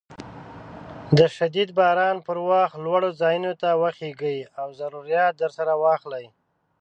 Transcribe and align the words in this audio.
د 1.17 1.19
شديد 1.37 1.69
باران 1.79 2.15
پر 2.27 2.37
وخت 2.49 2.75
لوړو 2.85 3.09
ځايونو 3.21 3.51
ته 3.61 3.69
وخېژئ 3.83 4.37
او 4.61 4.67
ضروريات 4.79 5.33
درسره 5.43 5.73
واخلئ. 5.83 6.25